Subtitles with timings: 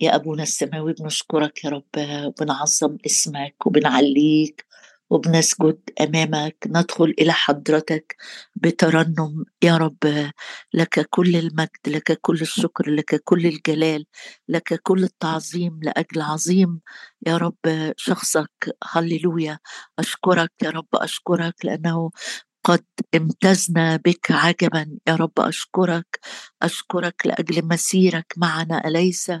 [0.00, 1.84] يا أبونا السماوي بنشكرك يا رب
[2.40, 4.66] بنعظم اسمك وبنعليك
[5.10, 8.16] وبنسجد أمامك ندخل إلى حضرتك
[8.56, 9.44] بترنم.
[9.64, 9.96] يا رب
[10.74, 14.04] لك كل المجد لك كل الشكر لك كل الجلال
[14.48, 16.80] لك كل التعظيم لأجل عظيم.
[17.26, 19.58] يا رب شخصك هللويا.
[19.98, 22.10] أشكرك يا رب أشكرك لأنه
[22.64, 22.84] قد
[23.14, 24.98] امتزنا بك عجبا.
[25.08, 26.20] يا رب أشكرك
[26.62, 29.32] أشكرك لأجل مسيرك معنا أليس؟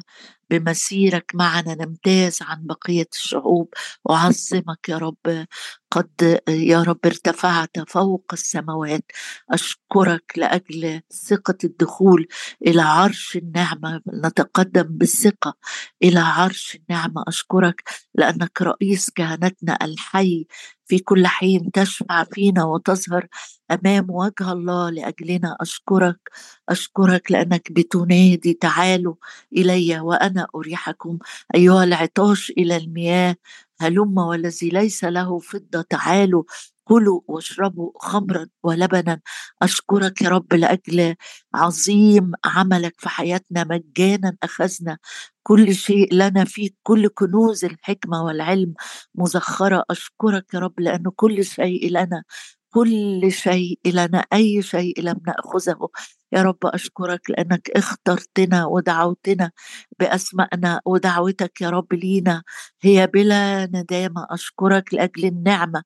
[0.58, 3.74] بمسيرك معنا نمتاز عن بقية الشعوب.
[4.10, 5.46] أعظمك يا رب.
[5.94, 9.04] قد يا رب ارتفعت فوق السماوات.
[9.50, 12.26] أشكرك لأجل ثقة الدخول
[12.66, 14.00] إلى عرش النعمة.
[14.24, 15.54] نتقدم بالثقة
[16.02, 17.24] إلى عرش النعمة.
[17.28, 17.82] أشكرك
[18.14, 20.46] لأنك رئيس كهنتنا الحي.
[20.86, 23.26] في كل حين تشفع فينا وتظهر
[23.70, 25.56] أمام وجه الله لأجلنا.
[25.60, 26.18] أشكرك
[26.68, 29.14] أشكرك لأنك بتنادي تعالوا
[29.52, 31.18] إلي وأنا أريحكم.
[31.54, 33.36] أيها العطاش إلى المياه.
[33.80, 36.42] هلم والذي ليس له فضة تعالوا
[36.84, 39.20] كلوا واشربوا خمرا ولبنا.
[39.62, 41.14] أشكرك يا رب لأجل
[41.54, 44.98] عظيم عملك في حياتنا مجانا أخذنا
[45.42, 48.74] كل شيء لنا فيك كل كنوز الحكمة والعلم
[49.14, 49.84] مزخرة.
[49.90, 52.24] أشكرك يا رب لأنه كل شيء لنا
[52.70, 55.88] كل شيء لنا أي شيء لم نأخذه.
[56.34, 59.50] يا رب أشكرك لأنك اخترتنا ودعوتنا
[60.00, 62.42] بأسمائنا ودعوتك يا رب لينا.
[62.82, 65.82] هي بلا ندامة أشكرك لأجل النعمة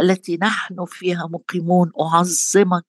[0.00, 1.92] التي نحن فيها مقيمون.
[2.00, 2.84] أعظمك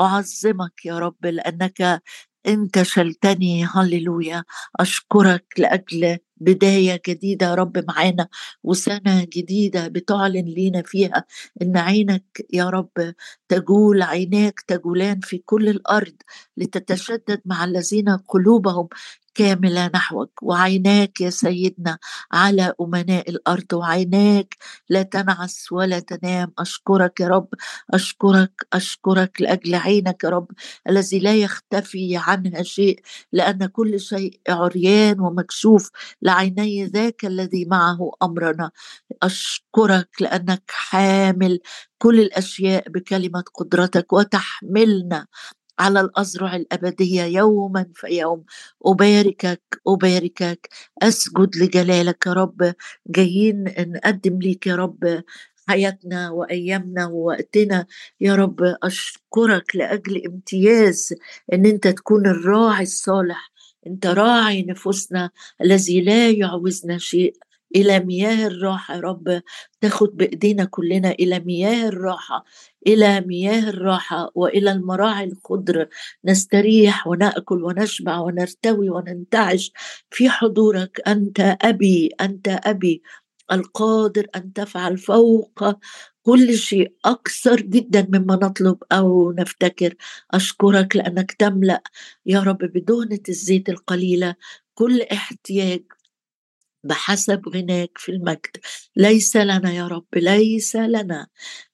[0.00, 2.02] أعظمك يا رب لأنك
[2.46, 4.44] انت شلتني هللويا.
[4.80, 8.28] أشكرك لأجل بداية جديدة يا رب معانا
[8.64, 11.24] وسنة جديدة بتعلن لينا فيها
[11.62, 13.14] إن عينك يا رب
[13.48, 16.14] تجول عيناك تجولان في كل الأرض
[16.56, 18.88] لتتشدد مع الذين قلوبهم.
[19.36, 21.98] كاملة نحوك وعيناك يا سيدنا
[22.32, 24.56] على أمناء الأرض وعيناك
[24.88, 26.52] لا تنعس ولا تنام.
[26.58, 27.48] أشكرك يا رب
[27.94, 30.48] أشكرك أشكرك لأجل عينك يا رب
[30.88, 33.00] الذي لا يختفي عنها شيء
[33.32, 35.90] لأن كل شيء عريان ومكشوف
[36.22, 38.70] لعيني ذاك الذي معه أمرنا.
[39.22, 41.60] أشكرك لأنك حامل
[41.98, 45.26] كل الأشياء بكلمة قدرتك وتحملنا
[45.78, 48.44] على الأزرع الأبدية يوما فيوم
[48.86, 50.68] أباركك أباركك.
[51.02, 52.74] أسجد لجلالك يا رب.
[53.06, 55.22] جايين نقدم ليك يا رب
[55.68, 57.86] حياتنا وأيامنا ووقتنا.
[58.20, 61.14] يا رب أشكرك لأجل امتياز
[61.52, 63.50] إن أنت تكون الراعي الصالح.
[63.86, 65.30] أنت راعي نفوسنا.
[65.62, 67.36] الذي لا يعوزنا شيء
[67.76, 69.42] إلى مياه الراحة يا رب.
[69.80, 72.44] تاخد بإيدينا كلنا إلى مياه الراحة
[72.86, 75.86] إلى مياه الراحة وإلى المراعي الخضر
[76.24, 79.72] نستريح ونأكل ونشبع ونرتوي وننتعش.
[80.10, 83.02] في حضورك أنت أبي أنت أبي.
[83.52, 85.62] القادر أن تفعل فوق
[86.22, 86.92] كل شيء.
[87.04, 89.94] أكثر جدا مما نطلب أو نفتكر.
[90.30, 91.82] أشكرك لأنك تملأ
[92.26, 94.34] يا رب بدهنة الزيت القليلة.
[94.74, 95.82] كل احتياج
[96.86, 98.56] بحسب غناك في المجد.
[98.96, 101.26] ليس لنا يا رب ليس لنا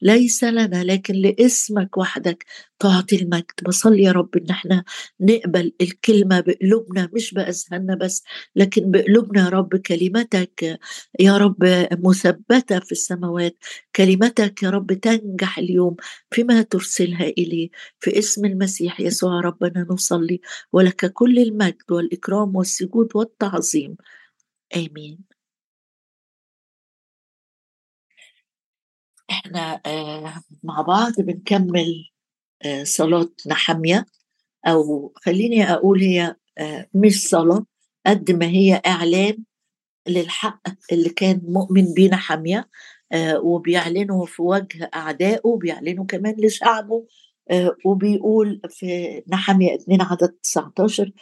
[0.03, 2.45] ليس لنا لكن لاسمك وحدك
[2.79, 3.45] تعطي المجد.
[3.67, 4.85] بصلي يا رب إن إحنا
[5.21, 8.23] نقبل الكلمة بقلوبنا مش بأذهاننا بس
[8.57, 10.79] لكن بقلوبنا يا رب كلمتك
[11.21, 13.57] يا رب مثبتة في السماوات.
[13.97, 15.97] كلمتك يا رب تنجح اليوم
[16.31, 17.69] فيما ترسلها إليه.
[18.01, 20.41] في اسم المسيح يسوع ربنا نصلي
[20.73, 23.97] ولك كل المجد والإكرام والسجود والتعظيم.
[24.77, 25.25] آمين.
[29.31, 32.11] إحنا آه مع بعض بنكمل
[32.65, 34.07] آه صلاة نحمية
[34.67, 37.67] أو خليني أقول هي آه مش صلاة
[38.07, 39.45] قد ما هي إعلان
[40.09, 40.63] للحق
[40.93, 42.69] اللي كان مؤمن بيه نحمية
[43.43, 47.07] وبيعلنه في وجه أعدائه بيعلنه كمان لشعبه
[47.87, 51.13] وبيقول في نحمية 2 عدد 19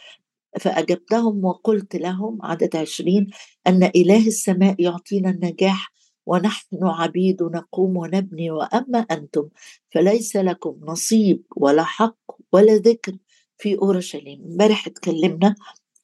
[0.59, 3.27] فأجبتهم وقلت لهم عدد عشرين
[3.67, 5.91] أن إله السماء يعطينا النجاح
[6.25, 9.49] ونحن عبيد نقوم ونبني وأما أنتم
[9.93, 12.17] فليس لكم نصيب ولا حق
[12.51, 13.17] ولا ذكر.
[13.57, 15.55] في أورشليم امبارح اتكلمنا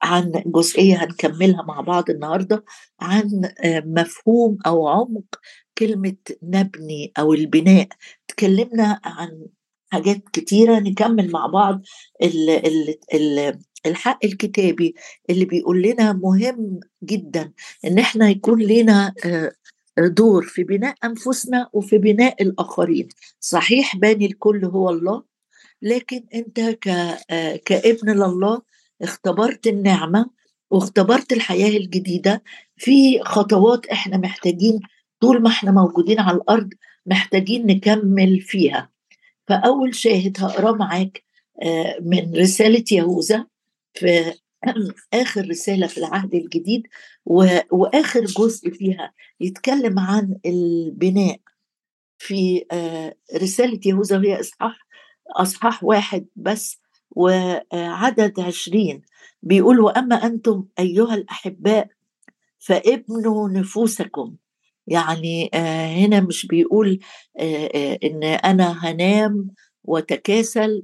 [0.04, 2.63] عن جزئية هنكملها مع بعض النهاردة
[3.00, 3.42] عن
[3.86, 5.25] مفهوم أو عمق
[5.77, 7.88] كلمة نبني أو البناء.
[8.27, 9.45] تكلمنا عن
[9.92, 11.81] حاجات كتيرة نكمل مع بعض
[12.24, 14.95] ال ال ال الحق الكتابي
[15.30, 17.51] اللي بيقول لنا مهم جدا
[17.86, 19.51] إن إحنا يكون لنا آه،
[19.98, 23.10] دور في بناء أنفسنا وفي بناء الآخرين.
[23.39, 25.24] صحيح باني الكل هو الله
[25.81, 26.60] لكن أنت
[27.30, 28.62] آه، كابن لله
[29.01, 30.30] اختبرت النعمة
[30.72, 32.44] واختبرت الحياة الجديدة
[32.78, 34.80] في خطوات إحنا محتاجين
[35.19, 36.69] طول ما إحنا موجودين على الأرض
[37.06, 38.89] محتاجين نكمل فيها.
[39.48, 41.24] فأول شاهد هقراه معاك
[41.63, 43.45] آه، من رسالة يهوذا.
[44.00, 44.34] في
[45.14, 46.88] آخر رسالة في العهد الجديد
[47.72, 51.40] وآخر جزء فيها يتكلم عن البناء
[52.20, 54.88] في آه، رسالة يهوذا وهي إصحاح
[55.36, 59.02] إصحاح واحد بس وعدد عشرين.
[59.44, 61.88] بيقول وأما أنتم أيها الأحباء
[62.60, 64.36] فابنوا نفوسكم.
[64.88, 67.00] يعني آه، هنا مش بيقول
[67.40, 68.24] آه، آه، إن
[69.89, 70.84] أنا هنام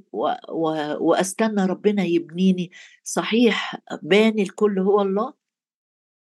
[1.00, 2.70] واستنى ربنا يبنيني.
[3.04, 5.34] صحيح باني الكل هو الله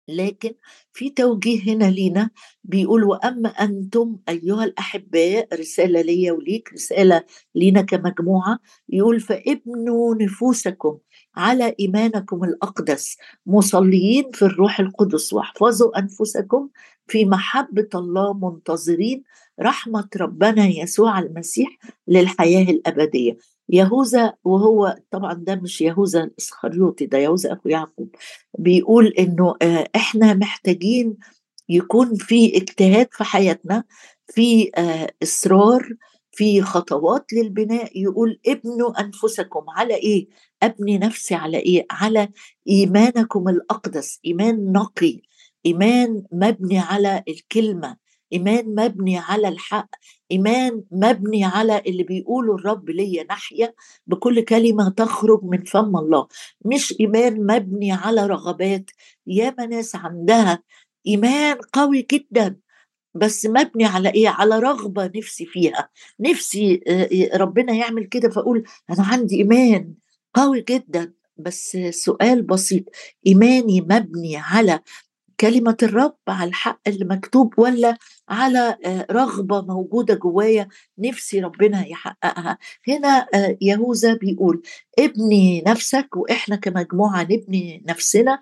[0.09, 0.55] لكن
[0.93, 2.31] في توجيه هنا لينا
[2.65, 8.59] بيقول وأما أنتم أيها الأحباء رسالة ليا وليك رسالة لينا كمجموعة
[8.89, 10.99] يقول فابنوا نفوسكم.
[11.37, 13.17] على إيمانكم الأقدس.
[13.47, 15.33] مصليين في الروح القدس.
[15.33, 16.69] واحفظوا أنفسكم
[17.07, 19.23] في محبة الله منتظرين
[19.61, 21.69] رحمة ربنا يسوع المسيح
[22.09, 23.37] للحياة الأبدية.
[23.69, 28.15] يهوذا وهو طبعا ده مش يهوذا الاسخريوطي ده يهوذا أخو يعقوب
[28.59, 31.17] بيقول إنه آه، إحنا محتاجين
[31.69, 33.85] يكون في اجتهاد في حياتنا
[34.27, 35.89] في آه، إصرار
[36.33, 38.01] في خطوات للبناء.
[38.01, 39.65] يقول ابنوا أنفسكم.
[39.69, 40.29] على إيه؟
[40.63, 42.29] أبني نفسي على إيه؟ على
[42.69, 45.21] إيمانكم الأقدس إيمان نقي
[45.67, 47.97] إيمان مبني على الكلمة
[48.33, 49.89] إيمان مبني على الحق
[50.33, 53.75] إيمان مبني على اللي بيقوله الرب ليا ناحية
[54.07, 56.29] بكل كلمة تخرج من فم الله.
[56.65, 58.91] مش إيمان مبني على رغبات.
[59.27, 60.63] ياما ناس عندها
[61.07, 62.57] إيمان قوي جدا
[63.15, 65.89] بس مبني على إيه؟ على رغبة نفسي فيها.
[66.21, 66.81] نفسي
[67.35, 69.95] ربنا يعمل كده فأقول أنا عندي إيمان.
[70.39, 72.85] قوي جدا بس سؤال بسيط.
[73.27, 74.81] إيماني مبني على
[75.41, 77.99] كلمة الرب على الحق اللي مكتوب ولا
[78.29, 80.69] على آه، رغبة موجودة جوايا
[80.99, 82.59] نفسي ربنا يحققها؟
[82.89, 84.63] هنا آه، يهوذا بيقول
[84.99, 88.41] ابني نفسك وإحنا كمجموعة نبني نفسنا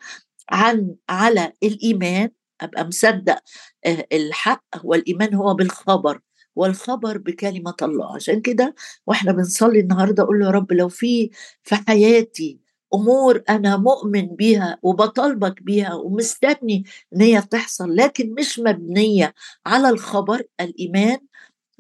[0.51, 2.31] عن على الإيمان.
[2.61, 3.39] أبقى مصدق
[3.87, 6.21] آه، الحق والإيمان هو بالخبر.
[6.57, 8.15] والخبر بكلمة الله.
[8.15, 8.75] عشان كده
[9.07, 11.31] وإحنا بنصلي النهارده أقول له يا رب لو في
[11.63, 12.61] في حياتي
[12.95, 19.35] أمور أنا مؤمن بيها وبطالبك بيها ومستني إن هي تحصل لكن مش مبنية
[19.67, 21.19] على الخبر الإيمان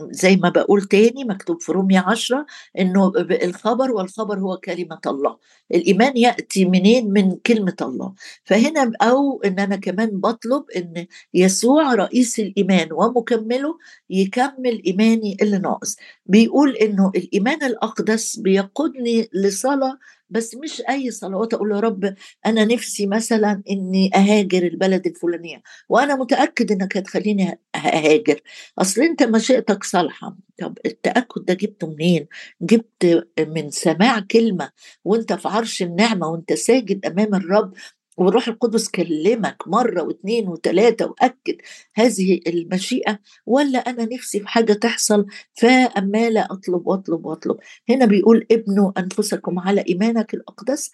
[0.00, 2.46] زي ما بقول تاني مكتوب في رومية عشرة
[2.78, 5.36] إنه الخبر والخبر هو كلمة الله.
[5.74, 8.12] الإيمان يأتي منين؟ من كلمة الله.
[8.44, 13.78] فهنا أو إن أنا كمان بطلب إن يسوع رئيس الإيمان ومكمله
[14.10, 15.96] يكمل إيماني اللي ناقص.
[16.26, 19.98] بيقول إنه الإيمان الأقدس بيقودني لصلاة
[20.30, 22.14] بس مش أي صلوات أقول يا رب
[22.46, 28.40] أنا نفسي مثلا إني أهاجر البلد الفلانية وأنا متأكد إنك هتخليني أهاجر.
[28.78, 30.36] أصل أنت مشيئتك صالحة.
[30.60, 32.26] طب التأكد ده جبته منين؟
[32.62, 34.70] جبت من سماع كلمة
[35.04, 37.72] وأنت في عرش النعمة وأنت ساجد أمام الرب
[38.16, 41.56] والروح القدس كلمك مرة واثنين وثلاثة وأكد
[41.94, 47.56] هذه المشيئة ولا أنا نفسي في حاجة تحصل؟ فأمالة أطلب وأطلب وأطلب.
[47.88, 50.90] هنا بيقول ابنوا أنفسكم على إيمانك الأقدس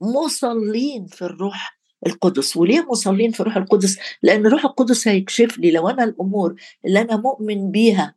[0.00, 5.88] مصلين في الروح القدس وليه مصلين في روح القدس؟ لأن روح القدس هيكشف لي لو
[5.88, 6.54] أنا الأمور
[6.86, 8.14] اللي أنا مؤمن بيها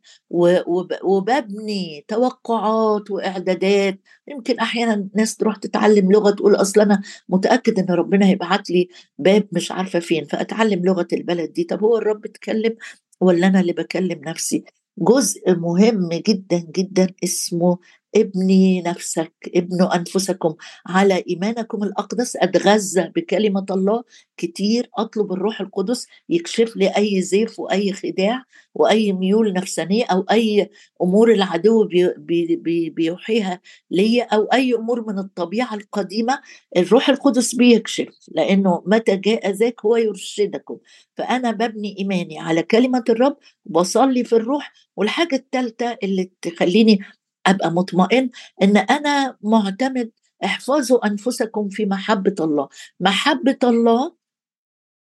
[1.04, 4.00] وببني توقعات وإعدادات.
[4.28, 8.88] يمكن أحيانا ناس تروح تتعلم لغة تقول أصل أنا متأكد إن ربنا هيبعت لي
[9.18, 11.64] باب مش عارفة فين فأتعلم لغة البلد دي.
[11.64, 12.76] طب هو الرب اتكلم
[13.20, 14.64] ولا أنا اللي بكلم نفسي؟
[14.98, 17.78] جزء مهم جدا جدا اسمه
[18.16, 20.54] ابني نفسك ابنوا أنفسكم.
[20.86, 24.02] على إيمانكم الأقدس أتغذى بكلمة الله.
[24.36, 28.44] كتير أطلب الروح القدس يكشف لي أي زيف وأي خداع
[28.74, 30.70] وأي ميول نفسانية أو أي
[31.02, 31.84] أمور العدو
[32.16, 36.40] بي بي بيوحيها لي أو أي أمور من الطبيعة القديمة.
[36.76, 40.78] الروح القدس بيكشف لأنه متى جاء ذاك هو يرشدكم.
[41.16, 44.72] فأنا ببني إيماني على كلمة الرب بصلي في الروح.
[44.96, 46.98] والحاجة الثالثه اللي تخليني
[47.46, 48.30] أبقى مطمئن
[48.62, 50.10] إن أنا معتمد
[50.44, 52.68] احفظوا أنفسكم في محبة الله.
[53.00, 54.14] محبة الله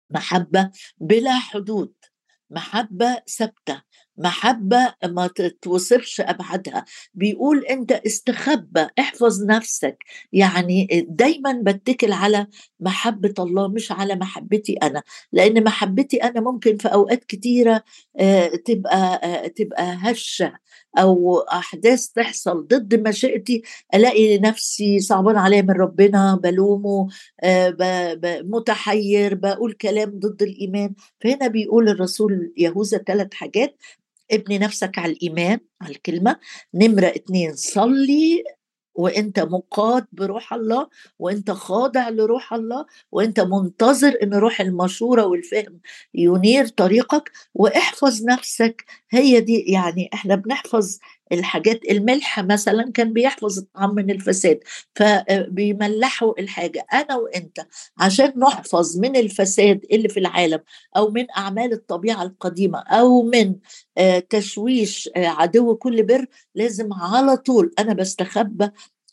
[0.09, 1.93] محبة بلا حدود
[2.49, 3.81] محبة ثابتة
[4.17, 5.29] محبة ما
[5.61, 6.85] توصفش أبعادها.
[7.13, 10.03] بيقول أنت استخبى إحفظ نفسك.
[10.33, 12.47] يعني دايما بتكل على
[12.79, 15.03] محبة الله مش على محبتي أنا.
[15.31, 17.83] لأن محبتي أنا ممكن في أوقات كتيرة
[18.19, 20.53] آه، تبقى آه، تبقى هشة.
[20.97, 23.61] أو أحداث تحصل ضد مشيئتي
[23.95, 27.07] ألاقي نفسي صعبان عليا من ربنا بلومه
[27.43, 30.93] آه، متحير بقول كلام ضد الإيمان.
[31.23, 33.77] فهنا بيقول الرسول يهوذا ثلاث حاجات
[34.31, 36.39] ابني نفسك على الإيمان على الكلمة.
[36.73, 38.43] نمرة اتنين صلي
[38.95, 40.87] وانت مقاد بروح الله
[41.19, 45.79] وانت خاضع لروح الله وانت منتظر ان روح المشورة والفهم
[46.13, 48.85] ينير طريقك واحفظ نفسك.
[49.09, 50.99] هي دي يعني إحنا بنحفظ
[51.31, 54.59] الحاجات الملح مثلا كان بيحفظ الطعام من الفساد
[54.95, 56.85] فبيملحوا الحاجة.
[56.93, 57.59] أنا وأنت
[57.97, 60.59] عشان نحفظ من الفساد اللي في العالم
[60.97, 63.55] أو من أعمال الطبيعة القديمة أو من
[63.97, 66.25] آه، تشويش آه، عدو كل بر
[66.55, 68.69] لازم على طول أنا بستخبى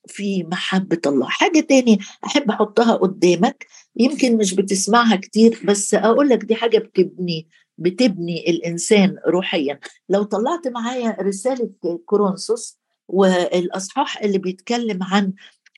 [0.06, 1.28] في محبة الله.
[1.28, 7.48] حاجة تاني أحب أحطها قدامك يمكن مش بتسمعها كتير بس أقول لك دي حاجة بتبني
[7.80, 9.80] بتبني الإنسان روحيا.
[10.08, 11.70] لو طلعت معايا رسالة
[12.06, 15.32] كورنثوس والأصحاح اللي بيتكلم عن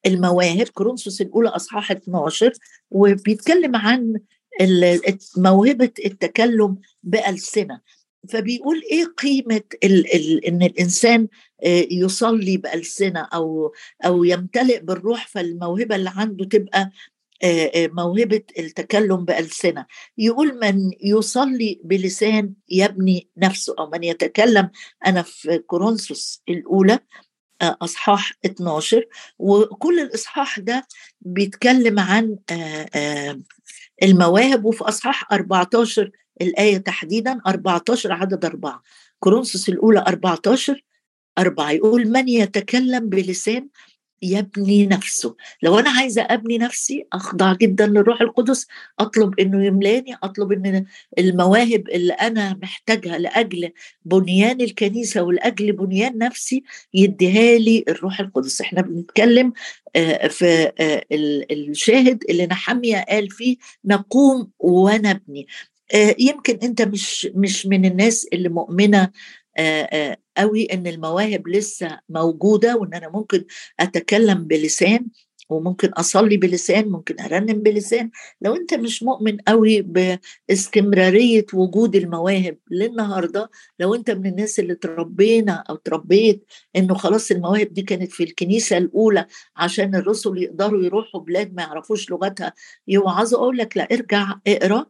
[0.06, 2.52] المواهب كورنثوس الأولى أصحاح 12
[2.90, 4.14] وبيتكلم عن
[5.37, 7.80] موهبة التكلم بألسنة.
[8.28, 11.28] فبيقول إيه قيمة ال ال إن الإنسان
[11.90, 13.73] يصلي بألسنة أو
[14.04, 16.90] أو يمتلئ بالروح فالموهبة اللي عنده تبقى
[17.75, 19.87] موهبة التكلم بألسنة.
[20.18, 24.70] يقول من يصلي بلسان يبني نفسه أو من يتكلم
[25.06, 26.99] أنا في كورنثوس الأولى
[27.62, 29.04] أصحاح 12
[29.38, 30.87] وكل الإصحاح ده
[31.20, 32.37] بيتكلم عن
[34.02, 38.82] المواهب وفي أصحاح 14 الآية تحديدا 14 عدد أربعة.
[39.18, 40.84] كورنثوس الأولى 14
[41.38, 41.70] أربعة.
[41.70, 43.68] يقول من يتكلم بلسان
[44.22, 45.36] يبني نفسه.
[45.62, 48.66] لو أنا عايزة أبني نفسي أخضع جدا للروح القدس
[48.98, 50.84] أطلب إنه يملاني أطلب إن
[51.18, 53.70] المواهب اللي أنا محتاجها لأجل
[54.04, 56.62] بنيان الكنيسة ولأجل بنيان نفسي
[56.94, 58.60] يديها لي الروح القدس.
[58.60, 59.52] إحنا بنتكلم
[59.96, 61.04] آه، في آه،
[61.52, 65.46] الشاهد اللي نحمية قال فيه نقوم ونبني
[65.94, 69.10] آه، يمكن أنت مش مش من الناس اللي مؤمنة
[70.36, 73.44] قوي إن المواهب لسه موجودة وإن أنا ممكن
[73.80, 75.06] أتكلم بلسان
[75.50, 78.10] وممكن أصلي بلسان ممكن أرنم بلسان.
[78.40, 85.52] لو أنت مش مؤمن قوي باستمرارية وجود المواهب للنهاردة لو أنت من الناس اللي تربينا
[85.70, 86.44] أو تربيت
[86.76, 92.10] إنه خلاص المواهب دي كانت في الكنيسة الأولى عشان الرسل يقدروا يروحوا بلاد ما يعرفوش
[92.10, 92.52] لغتها
[92.88, 94.86] يوعظوا أقول لك لا ارجع اقرأ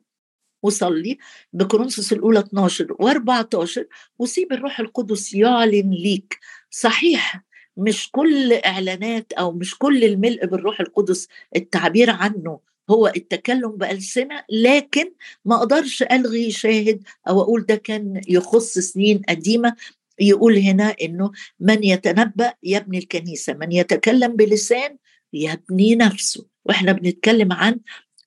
[0.62, 1.18] وصلي
[1.52, 3.82] بكورنثوس الأولى 12 و14
[4.18, 6.38] وسيب الروح القدس يعلن ليك.
[6.70, 7.44] صحيح
[7.76, 15.12] مش كل إعلانات أو مش كل الملء بالروح القدس التعبير عنه هو التكلم بألسنة لكن
[15.44, 19.74] ما أقدرش ألغي شاهد أو أقول ده كان يخص سنين قديمة
[20.20, 24.96] يقول هنا إنه من يتنبأ يبني الكنيسة من يتكلم بلسان
[25.32, 26.46] يبني نفسه.
[26.64, 27.80] وإحنا بنتكلم عن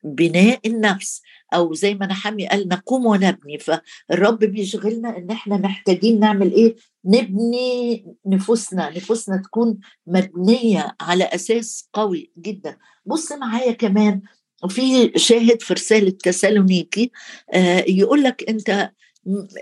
[0.04, 1.22] بناء النفس.
[1.54, 3.58] أو زي ما نحمي قال نقوم ونبني.
[3.60, 6.76] فالرب بيشغلنا إن إحنا محتاجين نعمل إيه؟
[7.06, 8.90] نبني نفوسنا.
[8.90, 12.78] نفوسنا تكون مبنية على أساس قوي جدا.
[13.06, 14.22] بص معايا كمان
[14.70, 17.12] في شاهد في رسالة تسالونيكي
[17.54, 18.70] آه يقول لك أنت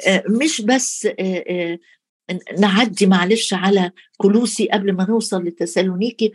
[0.08, 1.80] آه مش بس آه
[2.60, 6.34] نعدي معلش على كلوسي قبل ما نوصل لتسالونيكي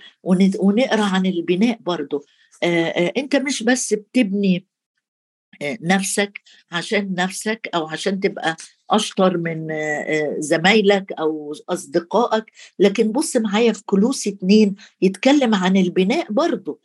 [0.59, 2.25] ونقرأ عن البناء برضه.
[3.17, 4.67] أنت مش بس بتبني
[5.63, 6.41] نفسك
[6.73, 8.57] عشان نفسك أو عشان تبقى
[8.91, 9.69] أشطر من
[10.39, 12.45] زمايلك أو أصدقائك.
[12.79, 16.79] لكن بص معايا في كلوس اتنين يتكلم عن البناء برضه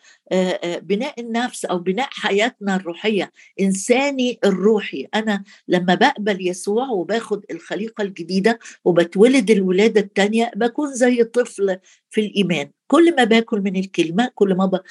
[0.81, 3.31] بناء النفس أو بناء حياتنا الروحية
[3.61, 5.07] إنساني الروحي.
[5.15, 11.77] أنا لما بقبل يسوع وباخد الخليقة الجديدة وبتولد الولادة الثانية بكون زي طفل
[12.09, 12.71] في الإيمان.
[12.87, 14.81] كل ما باكل من الكلمة كل ما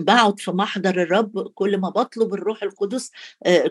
[0.00, 3.10] بقعد في محضر الرب كل ما بطلب الروح القدس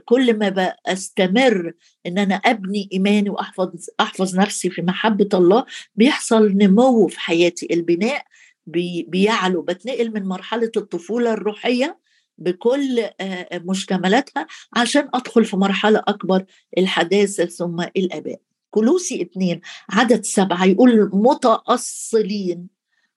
[0.05, 1.73] كل ما بستمر
[2.05, 5.65] إن أنا أبني إيماني وأحفظ أحفظ نفسي في محبة الله.
[5.95, 7.67] بيحصل نمو في حياتي.
[7.71, 8.25] البناء
[9.07, 11.99] بيعلو بتنقل من مرحلة الطفولة الروحية
[12.37, 13.03] بكل
[13.53, 16.45] مشتملاتها عشان أدخل في مرحلة أكبر
[16.77, 18.39] الحداثة ثم الآباء.
[18.69, 22.67] كلوسي اثنين عدد سبعة يقول متأصلين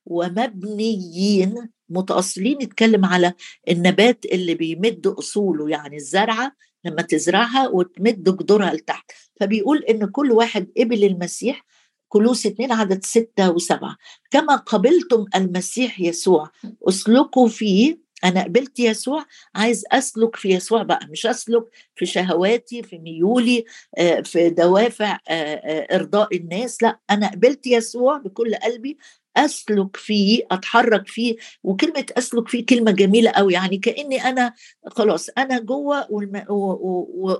[0.06, 1.68] ومبنيين.
[1.88, 3.32] متأصلين يتكلم على
[3.70, 6.52] النبات اللي بيمد أصوله يعني الزرعة
[6.84, 9.10] لما تزرعها وتمد جذورها لتحت.
[9.40, 11.64] فبيقول إن كل واحد قبل المسيح
[12.08, 13.96] كلوس اتنين عدد ستة وسبعة.
[14.30, 16.50] كما قبلتم المسيح يسوع
[16.88, 18.02] اسلكوا فيه.
[18.24, 19.24] أنا قبلت يسوع
[19.54, 21.06] عايز أسلك في يسوع بقى.
[21.10, 23.64] مش أسلك في شهواتي في ميولي
[23.98, 26.82] آه، في دوافع آه، آه، إرضاء الناس.
[26.82, 28.98] لا أنا قبلت يسوع بكل قلبي.
[29.36, 34.54] أسلك فيه أتحرك فيه وكلمة أسلك فيه كلمة جميلة قوي يعني كأني أنا
[34.86, 36.06] خلاص أنا جوه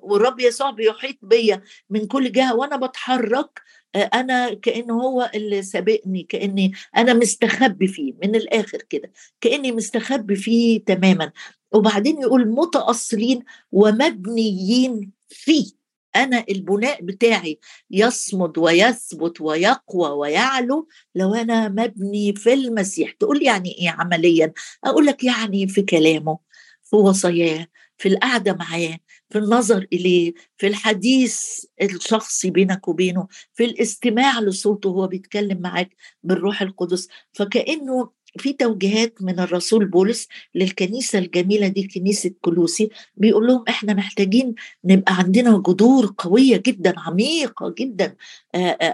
[0.02, 3.60] والرب يسوع بيحيط بيا من كل جهة وأنا بتحرك
[3.96, 10.84] أنا كانه هو اللي سابقني كأني أنا مستخبي فيه من الآخر كده كأني مستخبي فيه
[10.84, 11.32] تماما.
[11.72, 15.81] وبعدين يقول متأصلين ومبنيين فيه.
[16.16, 17.58] أنا البناء بتاعي
[17.90, 23.12] يصمد ويثبت ويقوى ويعلو لو أنا مبني في المسيح.
[23.12, 24.52] تقول يعني إيه عمليا؟
[24.84, 26.38] أقول لك يعني في كلامه
[26.82, 27.66] في وصاياه
[27.98, 28.98] في القعدة معاه
[29.30, 36.62] في النظر إليه في الحديث الشخصي بينك وبينه في الاستماع لصوته وهو بيتكلم معاك بالروح
[36.62, 37.08] القدس.
[37.32, 44.54] فكأنه في توجيهات من الرسول بولس للكنيسة الجميلة دي كنيسة كلوسي بيقول لهم إحنا محتاجين
[44.84, 48.16] نبقى عندنا جذور قوية جدا عميقة جدا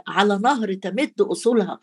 [0.09, 1.81] على نهر تمد أصولها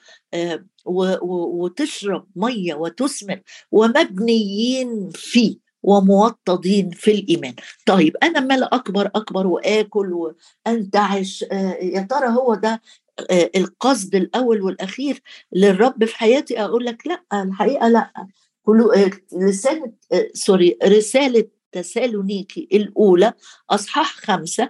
[1.26, 7.54] وتشرب مية وتثمر ومبنيين فيه وموطدين في الإيمان.
[7.86, 10.34] طيب أنا مال أكبر أكبر وآكل
[10.68, 11.42] وأنتعش
[11.82, 12.82] يا ترى هو ده
[13.56, 15.22] القصد الأول والأخير
[15.54, 18.28] للرب في حياتي أقول لك لأ الحقيقة لأ.
[18.64, 18.90] كل
[19.44, 23.34] رسالة آه، آه، سوري رسالة تسالونيكي الأولى
[23.70, 24.70] أصحاح خمسة.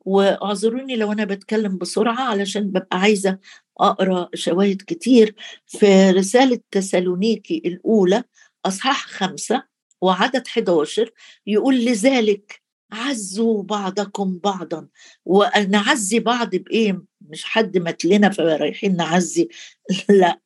[0.00, 3.38] واعذروني لو أنا بتكلم بسرعة علشان ببقى عايزة
[3.80, 5.34] أقرأ شواهد كتير.
[5.66, 8.24] في رسالة تسالونيكي الأولى
[8.64, 9.62] أصحاح خمسة
[10.00, 11.10] وعدد 11
[11.46, 14.88] يقول لذلك عزوا بعضكم بعضا.
[15.24, 19.48] ونعزي بعض بإيه؟ مش حد مات لنا فرايحين نعزي.
[20.08, 20.40] لا.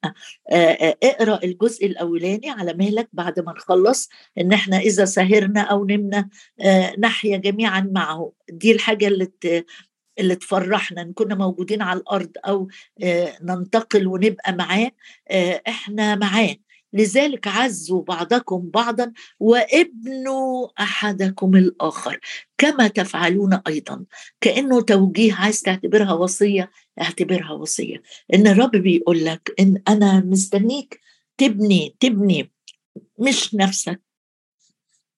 [1.02, 4.08] اقرأ الجزء الأولاني على مهلك بعد ما نخلص
[4.38, 6.28] إن إحنا إذا سهرنا أو نمنا
[6.98, 8.32] نحيا جميعا معه.
[8.50, 9.28] دي الحاجة اللي
[10.18, 12.68] اللي تفرحنا إن كنا موجودين على الأرض أو
[13.42, 14.90] ننتقل ونبقى معاه.
[15.68, 16.56] إحنا معاه.
[16.92, 22.20] لذلك عزوا بعضكم بعضا وابنوا أحدكم الآخر
[22.58, 24.04] كما تفعلون أيضا.
[24.40, 28.02] كأنه توجيه عايز تعتبرها وصية اعتبرها وصية.
[28.34, 31.00] إن الرب بيقول لك إن أنا مستنيك
[31.38, 32.52] تبني تبني
[33.18, 34.00] مش نفسك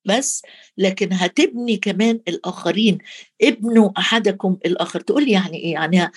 [0.06, 0.42] بس
[0.78, 2.98] لكن هتبني كمان الآخرين.
[3.42, 5.00] ابنوا أحدكم الآخر.
[5.00, 6.10] تقول لي يعني إيه؟ يعني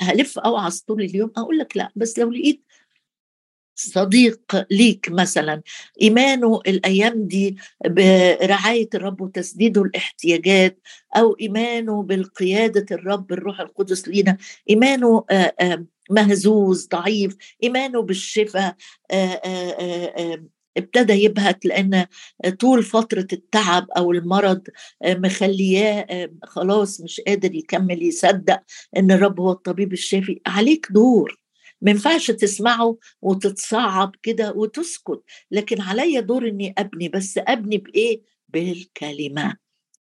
[0.00, 2.64] هلف اوعظ طول اليوم؟ أقول لك لا بس لو لقيت
[3.86, 4.40] صديق
[4.70, 5.62] ليك مثلا.
[6.02, 10.80] إيمانه الأيام دي برعايه الرب وتسديده الاحتياجات
[11.16, 14.36] أو إيمانه بالقيادة الرب الروح القدس لينا.
[14.70, 15.24] إيمانه
[16.10, 17.36] مهزوز ضعيف.
[17.62, 18.76] إيمانه بالشفاء
[20.76, 22.06] ابتدى يبهت لأن
[22.60, 24.62] طول فترة التعب أو المرض
[25.06, 28.60] مخلياه خلاص مش قادر يكمل يصدق
[28.96, 30.40] إن الرب هو الطبيب الشافي.
[30.46, 31.38] عليك دور.
[31.82, 35.22] ما ينفعش تسمعه وتتصعب كده وتسكت.
[35.50, 39.56] لكن عليا دور إني أبني بس أبني بإيه؟ بالكلمة.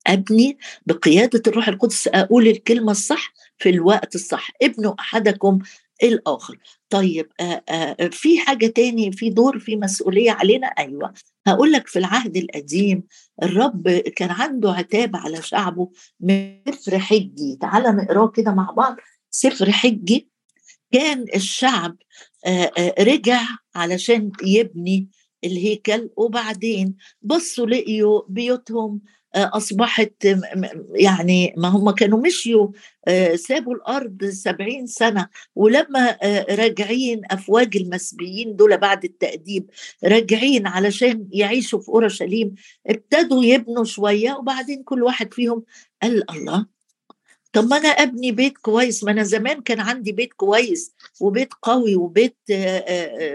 [0.08, 2.08] أبني بقيادة الروح القدس.
[2.08, 4.52] أقول الكلمة الصح في الوقت الصح.
[4.62, 5.60] ابنوا أحدكم
[6.04, 6.58] الآخر.
[6.90, 11.14] طيب آآ آآ في حاجة تاني؟ في دور؟ في مسؤولية علينا؟ أيوة.
[11.48, 13.04] هقول لك في العهد القديم
[13.44, 17.58] الرب كان عنده عتاب على شعبه من سفر حجي.
[17.62, 18.96] تعال نقراه كده مع بعض.
[19.32, 20.30] سفر حجي
[20.92, 21.98] كان الشعب
[23.00, 23.42] رجع
[23.76, 25.10] علشان يبني
[25.44, 29.02] الهيكل وبعدين بصوا لقيوا بيوتهم
[29.36, 30.14] أصبحت
[30.96, 32.68] يعني ما هم كانوا مشيوا
[33.36, 36.18] سابوا الأرض سبعين سنة ولما
[36.50, 39.70] راجعين أفواج المسبيين دول بعد التأديب
[40.04, 42.56] راجعين علشان يعيشوا في أورشليم
[42.88, 45.64] ابتدوا يبنوا شوية وبعدين كل واحد فيهم
[46.02, 46.77] قال الله
[47.58, 51.96] طب ما أنا أبني بيت كويس ما أنا زمان كان عندي بيت كويس وبيت قوي
[51.96, 52.38] وبيت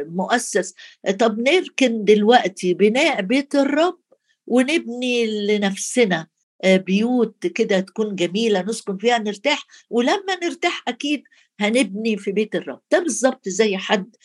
[0.07, 0.75] مؤسس.
[1.19, 3.99] طب نركن دلوقتي بناء بيت الرب
[4.47, 6.27] ونبني لنفسنا
[6.65, 11.23] بيوت كده تكون جميلة نسكن فيها نرتاح ولما نرتاح أكيد
[11.61, 12.81] هنبني في بيت الرب.
[12.93, 14.17] ده بالظبط زي حد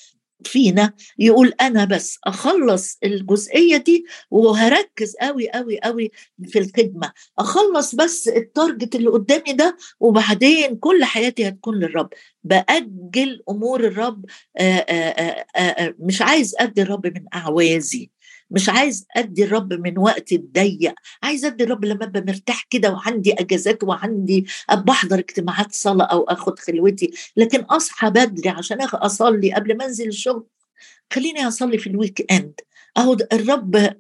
[0.44, 6.12] فينا يقول أنا بس أخلص الجزئية دي وهركز قوي قوي قوي
[6.48, 7.12] في الخدمة.
[7.40, 12.10] أخلص بس التارجت اللي قدامي ده وبعدين كل حياتي هتكون للرب.
[12.44, 14.26] بأجل أمور الرب
[14.58, 14.86] آآ
[15.56, 18.12] آآ مش عايز أدي الرب من أعوازي.
[18.52, 20.94] مش عايز أدي الرب من وقت الضيق.
[21.24, 26.60] عايز أدي الرب لما أبقى مرتاح كده وعندي أجازات وعندي بحضر اجتماعات صلاة أو أخد
[26.60, 27.12] خلوتي.
[27.38, 30.46] لكن أصحى بدري عشان أصلي قبل ما أنزل الشغل.
[31.14, 32.54] خليني أصلي في ال weekend
[32.98, 33.94] أهو الرب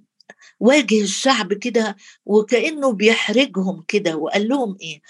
[0.59, 5.01] واجه الشعب كده وكأنه بيحرجهم كده وقال لهم إيه؟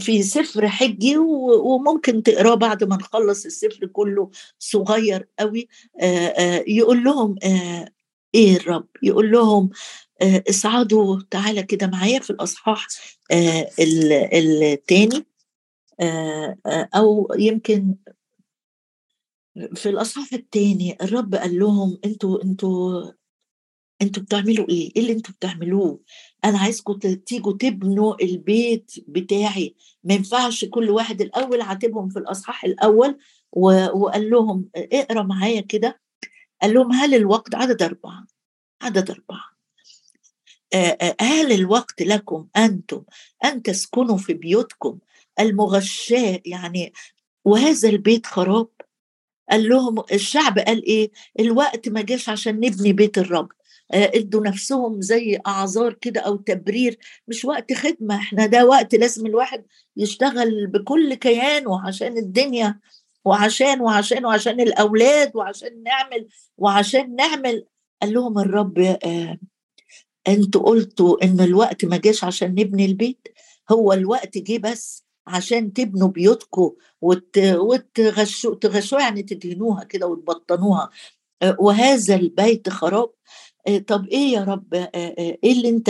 [0.00, 5.68] في سفر حجي وممكن تقراه بعد ما نخلص السفر كله صغير قوي.
[6.66, 7.34] يقول لهم
[8.34, 9.70] إيه الرب يقول لهم
[10.22, 12.86] اصعدوا تعالى كده معايا في الأصحاح
[13.32, 15.26] الثاني
[16.94, 17.94] أو يمكن
[19.74, 23.12] في الأصحاح الثاني الرب قال لهم أنتوا أنتوا
[24.02, 26.00] أنتوا بتعملوا إيه؟ إيه اللي أنتوا بتعملوه؟
[26.44, 33.18] أنا عايزكم تيجوا تبنوا البيت بتاعي ما ينفعش كل واحد الأول عاتبهم في الأصحاح الأول
[33.52, 36.00] وقال لهم اقرأ معايا كده
[36.62, 38.26] قال لهم هل الوقت عدد أربعة؟
[38.82, 39.54] عدد أربعة.
[41.20, 43.04] هل الوقت لكم أنتم
[43.44, 44.98] أن تسكنوا في بيوتكم
[45.40, 46.92] المغشاة؟ يعني
[47.44, 48.68] وهذا البيت خراب.
[49.50, 53.48] قال لهم الشعب قال إيه؟ الوقت ما جاش عشان نبني بيت الرب.
[53.92, 56.98] آه، ادوا نفسهم زي أعذار كده أو تبرير.
[57.28, 58.16] مش وقت خدمة.
[58.16, 59.64] إحنا ده وقت لازم الواحد
[59.96, 62.80] يشتغل بكل كيانه عشان الدنيا
[63.24, 67.66] وعشان وعشان وعشان الأولاد وعشان نعمل وعشان نعمل.
[68.02, 69.38] قال لهم الرب آه
[70.28, 73.28] أنتوا قلتوا إن الوقت ما جاش عشان نبني البيت.
[73.72, 77.38] هو الوقت جه بس عشان تبنوا بيوتكم وت...
[77.38, 80.90] وتغشوا تغشوا يعني تدهنوها كده وتبطنوها.
[81.42, 83.10] آه، وهذا البيت خراب.
[83.68, 84.88] آه، طب إيه يا رب؟ آه،
[85.44, 85.88] إيه اللي أنت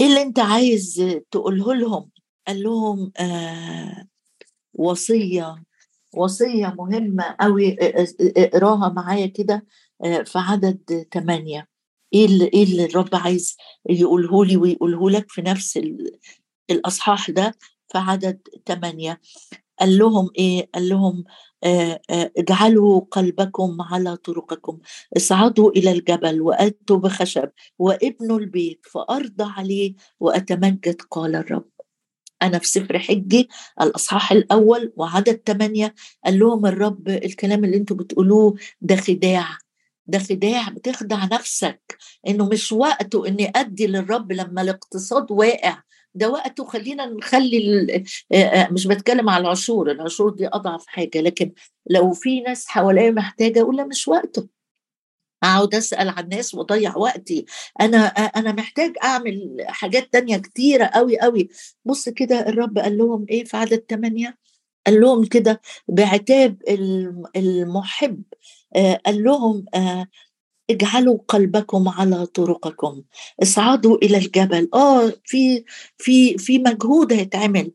[0.00, 2.10] إيه اللي أنت عايز تقوله لهم؟
[2.46, 3.12] قال لهم
[4.74, 5.54] وصية
[6.16, 7.76] وصية مهمة قوي
[8.20, 9.66] اقراها معايا كده
[10.24, 11.68] في عدد ثمانية
[12.14, 13.56] إيه اللي إيه اللي الرب عايز
[13.90, 15.80] يقوله لي ويقوله لك في نفس
[16.70, 17.54] الأصحاح ده
[17.88, 19.20] في عدد ثمانية
[19.80, 21.24] قال لهم إيه؟ قال لهم
[21.64, 24.78] آه، آه، اجعلوا قلبكم على طرقكم.
[25.16, 31.71] اصعدوا إلى الجبل وأتوا بخشب وابنوا البيت فأرضى عليه وأتمجد قال الرب.
[32.42, 33.48] أنا في سفر حجي
[33.82, 39.48] الأصحاح الأول وعدد ثمانية قال لهم الرب الكلام اللي أنتوا بتقولوه ده خداع.
[40.06, 41.98] ده خداع بتخدع نفسك.
[42.28, 45.82] إنه مش وقته إني أدي للرب لما الاقتصاد واقع.
[46.14, 48.04] ده وقته خلينا نخلي
[48.70, 51.20] مش بتكلم على العشور العشور دي أضعف حاجة.
[51.20, 51.52] لكن
[51.90, 54.61] لو في ناس حواليا محتاجة أقول مش وقته.
[55.42, 57.44] أقعد أسأل عن الناس وأضيع وقتي.
[57.80, 61.48] أنا أنا محتاج أعمل حاجات تانية كتيرة قوي قوي
[61.84, 64.38] بص كده الرب قال لهم إيه في عدد ثمانية
[64.86, 66.56] قال لهم كده بعتاب
[67.36, 68.22] المحب.
[69.06, 69.64] قال لهم
[70.70, 73.02] اجعلوا قلبكم على طرقكم.
[73.42, 74.68] اصعدوا إلى الجبل.
[74.74, 75.64] آه في
[75.98, 77.72] في في مجهود هيتعمل.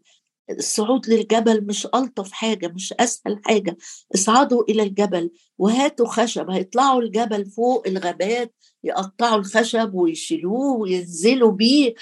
[0.50, 3.78] الصعود للجبل مش ألطف حاجة مش أسهل حاجة.
[4.16, 6.50] اصعدوا إلى الجبل وهاتوا خشب.
[6.50, 11.94] هيطلعوا الجبل فوق الغابات يقطعوا الخشب ويشيلوه وينزلوا بيه.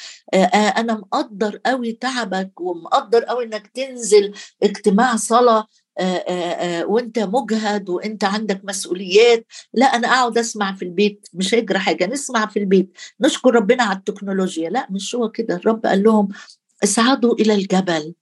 [0.53, 5.67] أنا مقدر قوي تعبك ومقدر قوي إنك تنزل اجتماع صلاة
[6.85, 9.45] وأنت مجهد وأنت عندك مسؤوليات.
[9.73, 12.05] لا أنا أقعد أسمع في البيت مش هيجرى حاجة.
[12.05, 12.97] نسمع في البيت.
[13.21, 14.69] نشكر ربنا على التكنولوجيا.
[14.69, 15.55] لا مش هو كده.
[15.55, 16.27] الرب قال لهم
[16.83, 18.13] اصعدوا إلى الجبل.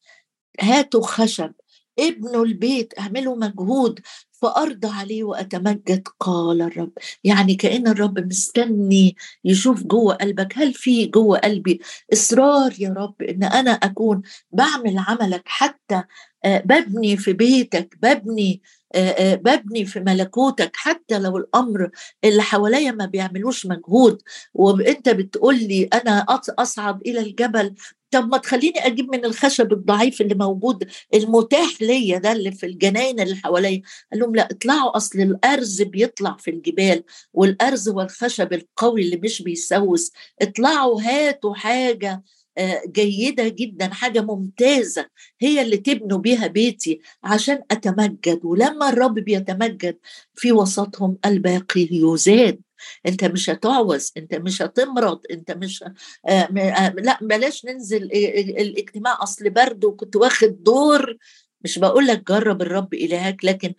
[0.61, 1.53] هاتوا خشب
[1.99, 3.99] ابنوا البيت اعملوا مجهود
[4.31, 6.91] فأرضى عليه وأتمجد قال الرب.
[7.23, 10.53] يعني كأن الرب مستني يشوف جوه قلبك.
[10.57, 11.81] هل في جوه قلبي
[12.13, 16.03] إصرار يا رب إن أنا أكون بعمل عملك حتى
[16.45, 18.61] آه، ببني في بيتك ببني
[18.95, 21.89] آه، آه، ببني في ملكوتك حتى لو الأمر
[22.23, 24.21] اللي حواليا ما بيعملوش مجهود.
[24.53, 26.25] وأنت بتقول لي أنا
[26.59, 27.75] أصعد إلى الجبل
[28.13, 33.19] طب ما تخليني أجيب من الخشب الضعيف اللي موجود المتاح ليا ده اللي في الجناين
[33.19, 33.81] اللي حواليا.
[34.11, 40.11] قال لهم لا اطلعوا أصل الأرز بيطلع في الجبال والأرز والخشب القوي اللي مش بيسوس.
[40.41, 42.23] اطلعوا هاتوا حاجة
[42.57, 45.05] آه، جيدة جدا حاجة ممتازة
[45.41, 48.39] هي اللي تبنوا بيها بيتي عشان أتمجد.
[48.43, 49.97] ولما الرب بيتمجد
[50.35, 52.61] في وسطهم الباقي يزاد.
[53.05, 55.83] أنت مش هتعوز أنت مش هتمرض أنت مش
[56.27, 61.17] آه, آه، لأ بلاش ننزل الاجتماع أصل برد وكنت واخد دور
[61.61, 63.73] مش بقول لك جرب الرب إلهك لكن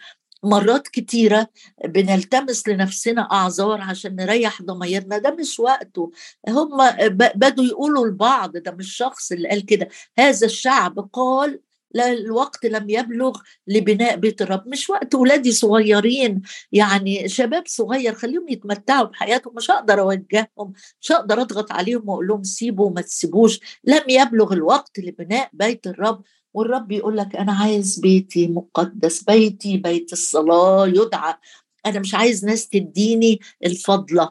[0.44, 1.48] مرات كتيرة
[1.84, 5.18] بنلتمس لنفسنا أعذار عشان نريح ضميرنا.
[5.18, 6.10] ده مش وقته.
[6.48, 6.90] هم
[7.34, 9.88] بدوا يقولوا لبعض ده مش شخص اللي قال كده.
[10.18, 11.60] هذا الشعب قال
[12.02, 14.68] الوقت لم يبلغ لبناء بيت الرب.
[14.68, 19.54] مش وقت ولادي صغيرين يعني شباب صغير خليهم يتمتعوا بحياتهم.
[19.57, 23.61] مش هقدر أوجههم مش هقدر أضغط عليهم وأقول لهم سيبوا وما تسيبوش.
[23.85, 26.22] لم يبلغ الوقت لبناء بيت الرب.
[26.54, 31.35] والرب يقول لك أنا عايز بيتي مقدس بيتي بيت الصلاة يدعى.
[31.87, 34.30] أنا مش عايز ناس تديني الفضله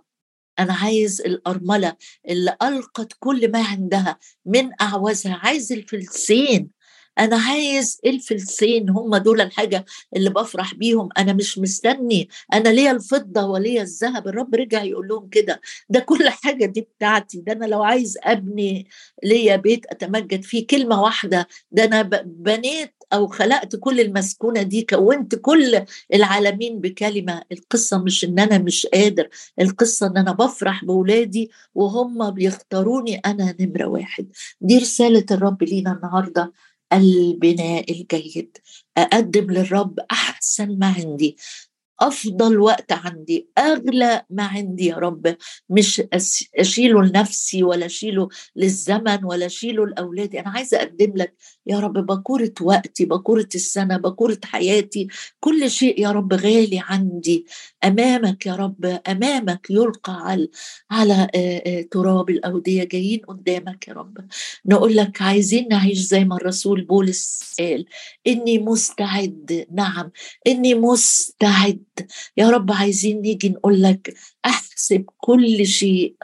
[0.59, 1.95] أنا عايز الأرملة
[2.29, 5.33] اللي ألقت كل ما عندها من أعوازها.
[5.43, 6.69] عايز الفلسين.
[7.19, 11.09] أنا عايز الفلسين هم دول الحاجة اللي بفرح بيهم.
[11.17, 12.29] أنا مش مستني.
[12.53, 14.27] أنا ليا الفضة وليا الذهب.
[14.27, 15.61] الرب رجع يقول لهم كده.
[15.89, 17.41] ده كل حاجة دي بتاعتي.
[17.41, 18.87] ده أنا لو عايز أبني
[19.23, 20.67] ليا بيت أتمجد فيه.
[20.67, 21.47] كلمة واحدة.
[21.71, 24.81] ده أنا بنيت أو خلقت كل المسكونة دي.
[24.89, 27.41] كونت كل العالمين بكلمة.
[27.51, 29.29] القصة مش إن أنا مش قادر.
[29.61, 34.27] القصة إن أنا بفرح باولادي وهم بيختاروني أنا نمرة واحد.
[34.61, 36.51] دي رسالة الرب لينا النهارده.
[36.97, 38.57] البناء الجيد.
[38.97, 41.37] أقدم للرب أحسن ما عندي.
[42.01, 43.47] أفضل وقت عندي.
[43.57, 45.35] أغلى ما عندي يا رب.
[45.69, 46.01] مش
[46.55, 50.39] أشيله لنفسي ولا أشيله للزمن ولا أشيله لأولادي.
[50.39, 51.33] أنا عايزة أقدم لك
[51.67, 55.07] يا رب بكورة وقتي بكورة السنة بكورة حياتي.
[55.39, 57.45] كل شيء يا رب غالي عندي.
[57.83, 60.47] أمامك يا رب أمامك يلقى على
[60.91, 61.27] على
[61.91, 64.17] تراب الأودية جايين قدامك يا رب.
[64.65, 67.85] نقول لك عايزين نعيش زي ما الرسول بولس قال
[68.27, 70.11] إني مستعد نعم
[70.47, 71.83] إني مستعد.
[72.37, 74.13] يا رب عايزين نيجي نقول لك
[74.45, 76.15] أحسب كل شيء.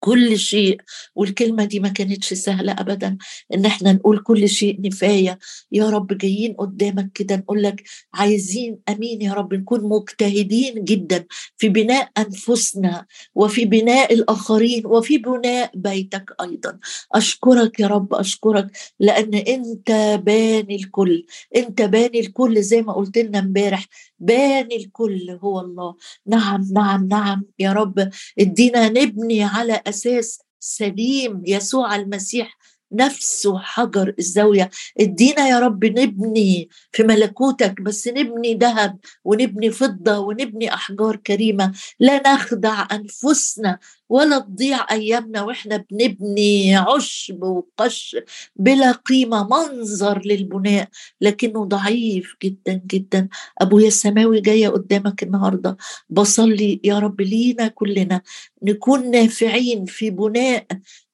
[0.00, 0.80] كل شيء
[1.14, 3.16] والكلمة دي ما كانتش سهلة أبدا
[3.54, 5.38] إن إحنا نقول كل شيء نفاية.
[5.72, 7.82] يا رب جايين قدامك كده نقول لك
[8.14, 15.70] عايزين أمين يا رب نكون مجتهدين جدا في بناء أنفسنا وفي بناء الآخرين وفي بناء
[15.74, 16.78] بيتك أيضا.
[17.12, 18.66] أشكرك يا رب أشكرك
[19.00, 21.26] لأن أنت باني الكل.
[21.56, 23.86] أنت باني الكل زي ما قلت لنا امبارح
[24.18, 25.94] باني الكل هو الله.
[26.26, 28.10] نعم نعم نعم يا رب.
[28.38, 32.58] ادينا نبني على أساس سليم يسوع المسيح
[32.92, 34.70] نفسه حجر الزاوية.
[35.00, 41.72] ادينا يا رب نبني في ملكوتك بس نبني ذهب ونبني فضة ونبني أحجار كريمة.
[42.00, 48.16] لا نخدع أنفسنا ولا تضيع أيامنا وإحنا بنبني عشب وقش
[48.56, 50.88] بلا قيمة منظر للبناء.
[51.20, 53.28] لكنه ضعيف جدا جدا.
[53.60, 55.76] ابويا السماوي جاية قدامك النهارده.
[56.10, 58.22] بصلي يا رب لينا كلنا
[58.62, 60.66] نكون نافعين في بناء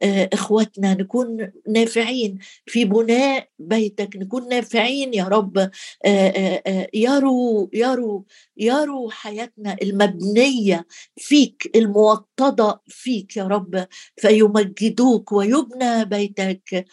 [0.02, 2.38] آه، إخواتنا نكون نافعين.
[2.66, 5.58] في بناء بيتك نكون نافعين يا رب.
[5.58, 5.70] آه،
[6.06, 8.22] آه، يروا يروا
[8.56, 10.86] يروا حياتنا المبنية
[11.18, 13.86] فيك الموطدة فيك يا رب.
[14.16, 16.86] فيمجدوك ويبنى بيتك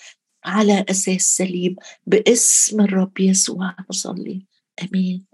[0.46, 1.76] على أساس سليم.
[2.08, 4.46] باسم الرب يسوع نصلي.
[4.84, 5.33] آمين.